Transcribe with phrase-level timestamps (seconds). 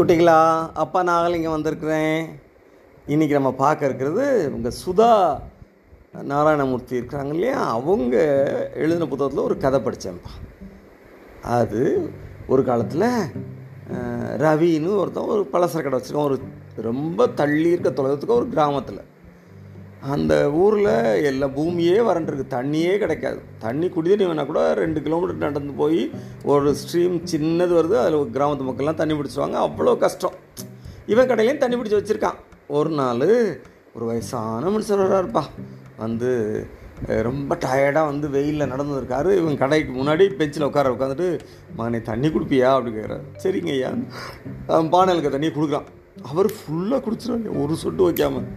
[0.00, 0.36] குட்டிகளா?
[0.82, 2.20] அப்பா நாகல் இங்கே வந்திருக்கிறேன்.
[3.12, 5.08] இன்றைக்கி நம்ம பார்க்க இருக்கிறது உங்கள் சுதா
[6.30, 7.58] நாராயணமூர்த்தி இருக்கிறாங்க இல்லையா?
[7.78, 8.14] அவங்க
[8.82, 10.32] எழுதின புத்தகத்தில் ஒரு கதை படித்தேன்ப்பா
[11.56, 11.82] அது
[12.52, 13.06] ஒரு காலத்தில்
[14.44, 16.28] ரவின்னு ஒருத்தன் ஒரு பலசர கடை வச்சுருக்கான்.
[16.30, 16.38] ஒரு
[16.88, 19.02] ரொம்ப தள்ளி இருக்க தொலைவத்துக்கு ஒரு கிராமத்தில்.
[20.14, 23.40] அந்த ஊரில் எல்லா பூமியே வறண்டிருக்கு தண்ணியே கிடைக்காது.
[23.64, 26.00] தண்ணி குடிதண்ணி வேணால் கூட ரெண்டு கிலோமீட்டர் நடந்து போய்
[26.52, 30.36] ஒரு ஸ்ட்ரீம் சின்னது வருது அதில் கிராமத்து மக்கள்லாம் தண்ணி பிடிச்சிருவாங்க அவ்வளோ கஷ்டம்.
[31.12, 32.38] இவன் கடையிலையும் தண்ணி பிடிச்சி வச்சுருக்கான்.
[32.78, 33.28] ஒரு நாள்
[33.94, 35.44] ஒரு வயசான மனுஷன் இருப்பா
[36.04, 36.30] வந்து
[37.26, 41.28] ரொம்ப டயர்டாக வந்து வெயிலில் நடந்துருக்காரு இவன் கடைக்கு முன்னாடி பெஞ்சில் உட்கார உட்காந்துட்டு
[41.78, 42.70] மகனே தண்ணி குடிப்பியா?
[42.76, 43.92] அப்படி கேட்குறாரு சரிங்க ஐயா
[44.94, 45.88] பானலுக்கு தண்ணியை கொடுக்குறான்.
[46.22, 47.62] அவர் ஃபுல்லாக குடிச்சிருவாங்க.
[47.62, 48.48] ஒரு சொட்டு வைக்காமல்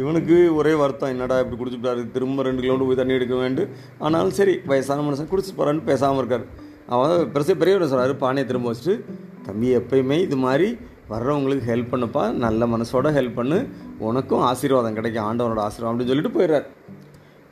[0.00, 3.70] இவனுக்கு ஒரே வருத்தம் என்னடா இப்படி குடிச்சுட்டாரு திரும்ப ரெண்டு கிலோமீட்டர் போய் தண்ணி எடுக்க வேண்டும்
[4.06, 6.46] ஆனாலும் சரி வயசான மனுஷன் குடிச்சிட்டு போகிறான்னு பேசாமல் இருக்கார்.
[6.94, 8.96] அவன் பெருசாக பெரியவர் சொல்கிறாரு பானையை திரும்ப வச்சுட்டு
[9.46, 10.68] தம்பி எப்பயுமே இது மாதிரி
[11.12, 13.58] வர்றவங்களுக்கு ஹெல்ப் பண்ணுப்பா நல்ல மனசோட ஹெல்ப் பண்ணு.
[14.08, 16.66] உனக்கும் ஆசீர்வாதம் கிடைக்கும் ஆண்டவனோட ஆசீர்வாதம் அப்படின்னு சொல்லிட்டு போயிடுறார்.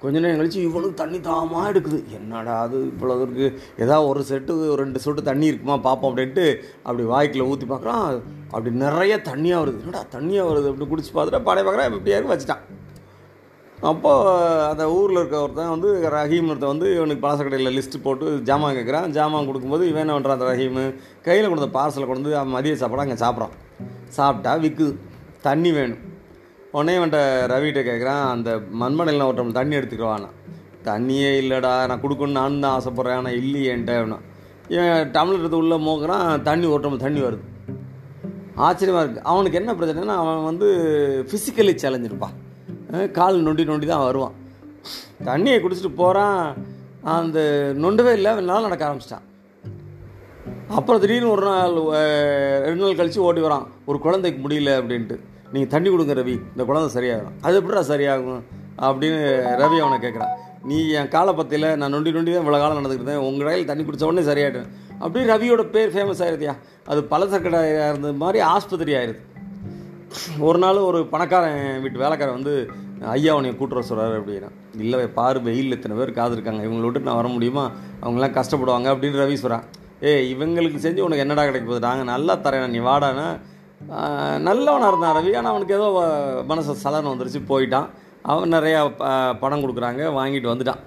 [0.03, 1.99] கொஞ்ச நேரம் கழிச்சு இவ்வளவு தண்ணி தாமாக எடுக்குது.
[2.19, 3.49] என்னடா அது இவ்வளோ இருக்கு?
[3.85, 6.47] ஏதாவது ஒரு செட்டு ஒரு ரெண்டு சொட்டு தண்ணி இருக்குமா பார்ப்போம் அப்படின்ட்டு
[6.87, 8.07] அப்படி வாய்க்கில் ஊற்றி பார்க்குறான்
[8.53, 9.81] அப்படி நிறைய தண்ணியாக வருது.
[9.85, 10.71] என்னடா தண்ணியாக வருது?
[10.71, 12.65] அப்படி குடிச்சு பார்த்துட்டு பழைய பார்க்குறேன் இப்படியா வச்சுட்டான்.
[13.91, 14.35] அப்போது
[14.71, 19.15] அந்த ஊரில் இருக்க ஒருத்தன் வந்து ரஹீம் ஒருத்தன் வந்து இவனுக்கு பழச கடையில் லிஸ்ட்டு போட்டு ஜாமான் கேட்குறான்
[19.17, 20.85] ஜாமான் கொடுக்கும்போது இவன் என்ன பண்ணுறான் அந்த ரஹீமு?
[21.27, 23.57] கையில் கொடுத்த பார்சலை கொண்டு வந்து மதிய சாப்பாடு அங்கே சாப்பிட்றான்.
[24.19, 24.95] சாப்பிட்டா விற்குது
[25.49, 26.03] தண்ணி வேணும்.
[26.77, 27.21] உடனே வந்துட்ட
[27.53, 28.51] ரவிகிட்ட கேட்குறான் அந்த
[28.83, 30.29] மண்மனையில் ஒருத்தவன் தண்ணி எடுத்துக்கிறவானா
[30.89, 34.21] தண்ணியே இல்லைடா நான் கொடுக்கணும்னு நான் தான் ஆசைப்பட்றேன் ஆனால் இல்லையேன்ட்ட அப்படின்னா.
[34.75, 37.45] இவன் டம்ளர் எடுத்து உள்ளே மோக்குறான் தண்ணி ஒருத்தவன் தண்ணி வருது.
[38.67, 40.69] ஆச்சரியமாக இருக்குது அவனுக்கு என்ன பிரச்சனைனா அவன் வந்து
[41.31, 42.37] ஃபிசிக்கலி சேலஞ்சிருப்பான்
[43.19, 44.35] கால் நொண்டி நொண்டி தான் வருவான்.
[45.29, 46.41] தண்ணியை குடிச்சிட்டு போகிறான்
[47.17, 47.39] அந்த
[47.83, 49.27] நொண்டவே இல்லை அவனால் நடக்க ஆரம்பிச்சிட்டான்.
[50.79, 51.77] அப்புறம் திடீர்னு ஒரு நாள்
[52.67, 53.67] ரெண்டு நாள் கழித்து ஓடி வரான்.
[53.91, 55.19] ஒரு குழந்தைக்கு முடியல அப்படின்ட்டு.
[55.53, 58.41] நீங்கள் தண்ணி கொடுங்க ரவி இந்த குழந்தை சரியாகும் அது எப்படிடா சரியாகும்?
[58.87, 59.21] அப்படின்னு
[59.63, 60.33] ரவி அவனை கேட்குறான்
[60.69, 64.23] நீ என் காலப்பத்தியில் நான் நொண்டி நொண்டி தான் இவ்வளோ காலம் நடந்துக்கிட்டேன் உங்கள் கடையில் தண்ணி குடித்த உடனே
[64.29, 64.69] சரியாயிட்டேன்.
[65.03, 66.55] அப்படியே ரவியோட பேர் ஃபேமஸ் ஆயிருதியா?
[66.91, 69.21] அது பலசக்கடையாக இருந்த மாதிரி ஆஸ்பத்திரி ஆயிடுது
[70.49, 72.55] ஒரு நாள் ஒரு பணக்காரன் வீட்டு வேலைக்காரன் வந்து
[73.13, 74.51] ஐயா உன்னை கூட்டுற சொல்கிறாரு அப்படின்னா
[74.83, 77.65] இல்லை பாரு வெயில் இத்தனை பேர் காது இருக்காங்க இவங்களை விட்டு நான் வர முடியுமா?
[78.03, 79.65] அவங்களாம் கஷ்டப்படுவாங்க அப்படின்னு ரவி சொல்கிறான்
[80.11, 81.87] ஏய் இவங்களுக்கு செஞ்சு உனக்கு என்னடா கிடைக்க போகுது?
[81.89, 83.27] நாங்கள் நல்லா தரேன் நீ வாடானா
[84.39, 85.37] நல்லவனாக இருந்தான் ரவி.
[85.37, 87.89] ஆனால் அவனுக்கு ஏதோ மனசு சலனம் வந்துருச்சு போயிட்டான்.
[88.23, 90.81] அவன் நிறையா ப- பணம் கொடுக்குறாங்க வாங்கிட்டு வந்துட்டான்.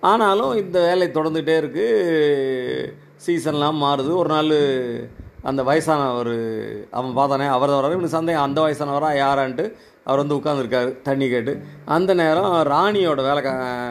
[0.00, 2.92] ஆனாலும் இந்த வேலை தொடர்ந்துகிட்டே இருக்குது
[3.26, 4.16] சீசன்லாம் மாறுது.
[4.16, 7.84] ஒரு நாள் அந்த வயசானவர் அவன் பார்த்தானே அவர் வர்றாரு.
[7.84, 9.72] இவனுக்கு சந்தேகம் அந்த வயசானவரா யாரான்ட்டு
[10.04, 11.60] அவர் வந்து உட்காந்துருக்காரு தண்ணி கேட்டு.
[11.84, 13.44] அந்த நேரம் ராணியோட வேலை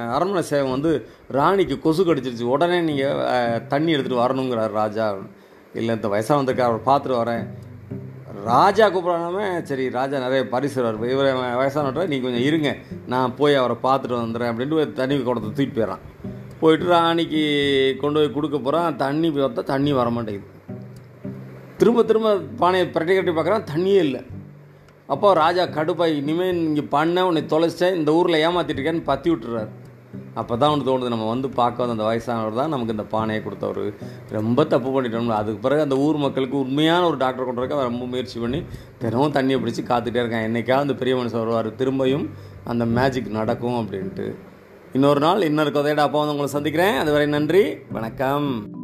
[0.09, 2.43] அரண்மனை சேவம் வந்து ராணிக்கு கொசு கடிச்சிருச்சு.
[2.43, 5.15] உடனே நீங்கள் தண்ணி எடுத்துகிட்டு வரணுங்கிறார் ராஜா.
[5.73, 7.47] இல்லை இந்த வயசாக வந்திருக்கார் அவர் பார்த்துட்டு வரேன்.
[8.47, 11.29] ராஜா கூப்பிடாமே சரி ராஜா நிறைய பரிசுறார் இவர்
[11.59, 12.69] வயசானவற்ற நீ கொஞ்சம் இருங்க
[13.13, 16.03] நான் போய் அவரை பார்த்துட்டு வந்துடுறேன் அப்படின்ட்டு ஒரு தண்ணி குடத்தை தூக்கி போயிடறான்.
[16.61, 17.41] போயிட்டு ராணிக்கு
[18.01, 20.55] கொண்டு போய் கொடுக்க போகிறான் தண்ணி பார்த்தா தண்ணி வர மாட்டேங்குது.
[21.81, 24.21] திரும்ப திரும்ப பானையை பிரட்டி கட்டி பார்க்குறான் தண்ணியே இல்லை.
[25.13, 29.69] அப்போ ராஜா கடுப்பாய் இனிமேல் இங்கே பண்ண உன்னை தொலைச்சிட்டேன் இந்த ஊரில் ஏமாற்றிட்டு இருக்கேன்னு பற்றி விட்டுறாரு.
[30.33, 31.07] அப்போ தான் ஒன்று தோணுது.
[31.07, 33.93] நம்ம வந்து பார்க்க வந்த அந்த வயசானவர் தான் நமக்கு இந்த பானையை கொடுத்தவர்.
[34.29, 35.27] ரொம்ப தப்பு பண்ணிட்டோம்.
[35.27, 38.63] அதுக்கு பிறகு அந்த ஊர் மக்களுக்கு உண்மையான ஒரு டாக்டர் கொண்டு வரக்க ரொம்ப முயற்சி பண்ணி
[38.99, 41.69] தினமும் தண்ணியை பிடிச்சி காத்துட்டே இருக்கேன் என்றைக்காவது அந்த பெரிய மனுஷன் வருவார்.
[41.69, 42.29] திரும்பியும்
[42.63, 44.35] அந்த மேஜிக் நடக்கும் அப்படின்ட்டு.
[44.93, 46.97] இன்னொரு நாள் இன்னொரு கதையோட அப்போ வந்து உங்களை சந்திக்கிறேன்.
[46.97, 47.75] அதுவரை நன்றி.
[47.91, 48.78] வணக்கம்.